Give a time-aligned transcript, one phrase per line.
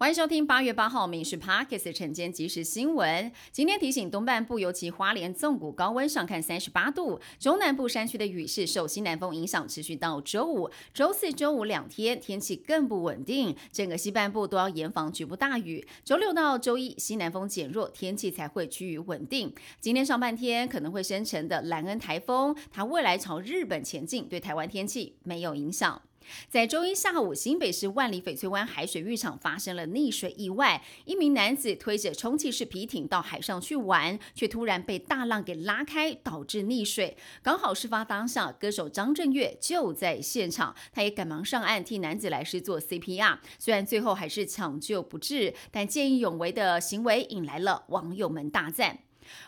[0.00, 3.30] 欢迎收听八月八号《民事 Parkes》晨间即时新闻。
[3.52, 15.86] 今天提醒东半部，尤其花莲纵谷高温上看三十八度，中南部山区的雨势受西南风影响，持续到周五、周四周五两天，天气更不稳定，整个西半部都要严防局部大雨。
[16.02, 19.54] 周六到周一西南风减弱，天气才会趋于稳定。
[19.80, 26.00] 今天上半天可能会生成的兰恩台风，它未来朝日本前进，对台湾天气没有影响。
[26.48, 37.16] 在周一下午，新北市万里翡翠湾海水浴场发生了溺水意外，一名男子推着充气式皮艇到海上去玩，却突然被大浪给拉开，导致溺水。
[37.42, 43.38] 刚好事发当下，歌手张震岳就在现场，他也赶忙上岸替男子来施做 CPR。
[43.58, 49.00] 虽然最后还是抢救不治，但见义勇为的行为引来了网友们大赞。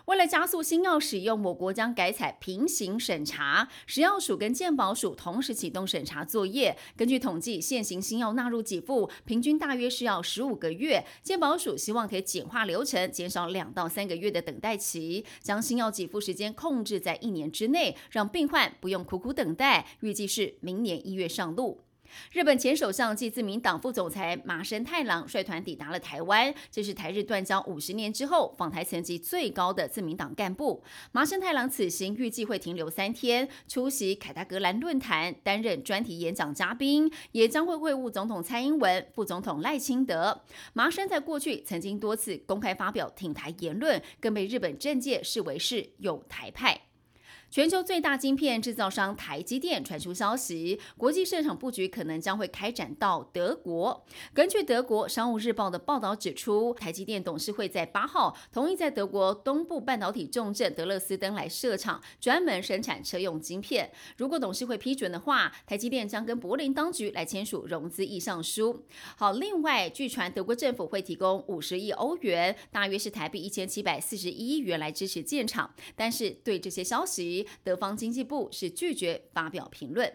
[0.07, 6.77] 为了加速新药使用，我国将改采平行审查，食药署跟健保署同时启动审查作业。
[6.97, 11.05] 根据统计，现行新药纳入给付，平均大约是要十五个月。
[11.23, 19.87] 健保署希望可以简化流程，减少两到三个月的等待期，将新药给付时间控制在一年之内，让病患不用苦苦等待。
[20.01, 21.81] 预计是明年一月上路。
[22.33, 30.83] 日本前首相暨自民党副总裁麻生太郎率团抵达了台湾，这是台日断交五十年之后访台层级最高的自民党干部。
[31.13, 40.43] 麻生太郎此行预计会停留三天，出席凯达格兰论坛，担任专题演讲嘉宾，也将会会晤总统蔡英文、副总统赖清德。
[40.75, 46.82] 麻生在过去曾经多次公开发表挺台言论，更被日本政界视为是有台派。
[47.53, 54.07] 全球最大晶片制造商台积电传出消息，国际市场布局可能将会开展到德国。
[54.33, 63.93] 根据德国商务日报的报道指出，台积电董事会在八号同意在德国东部半导体重镇德勒斯登来设厂，专门生产车用晶片。
[64.17, 68.87] 如果董事会批准的话，台积电将跟柏林当局来签署融资意向书。
[69.15, 75.71] 好，另外据传德国政府会提供五十亿欧元，大约是台币一千七百四十一亿元来支持建厂。
[75.95, 77.42] 但是对这些消息。
[77.63, 80.13] 德方经济部是拒绝发表评论。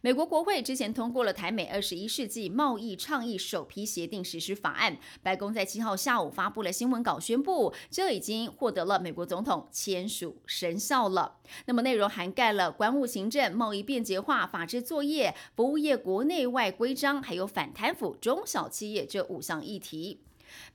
[0.00, 11.36] 美国国会之前通过了台美二十一世纪贸易倡议首批协定实施法案，白宫在七号下午发布了新闻稿，宣布这已经获得了美国总统签署生效了。
[11.66, 20.22] 那么内容涵盖了关务行政、贸易便捷化、法制作业、服务业国内外规章，还有反贪腐、中小企业这五项议题。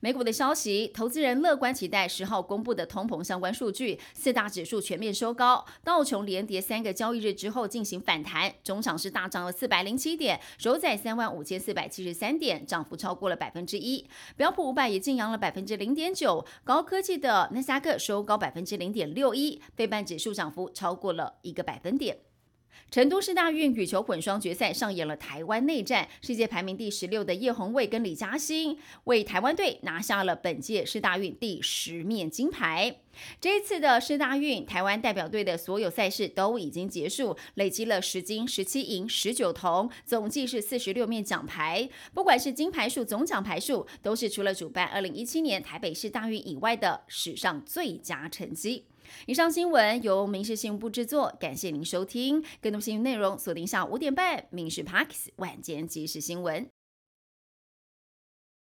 [0.00, 14.06] 美股的消息，投资人乐观期待十号公布的通膨相关数据，四大指数全面收高，道琼连跌三个交易日之后进行反弹，中场是大涨了四百零七点，收在三万五千四百七十三点，涨幅超过了百分之一。
[14.36, 22.16] 标普五百也晋扬了百分之零点九，高科技的纳斯达克收高百分之零点六一，非半指数涨幅超过了一个百分点。
[22.90, 33.00] 成都市大运羽球混双决赛上演了台湾内战，世界排名第十六的叶红卫跟李嘉欣为台湾队拿下了本届市大运第十面金牌。
[33.40, 41.88] 这一次的世大运，台湾代表队的所有赛事都已经结束，累积了十金、十七银、十九铜，总计是四十六面奖牌。
[42.12, 48.86] 不管是金牌数、总奖牌数，都是除了主办二零一七年台北市大运以外的史上最佳成绩。
[49.26, 52.42] 以上新闻由民事新闻部制作，感谢您收听。
[52.60, 56.64] 更多新闻内容锁定下午五点半《民事 Parks 晚间即时新闻》。